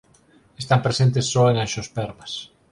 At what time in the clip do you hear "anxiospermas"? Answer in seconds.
1.63-2.31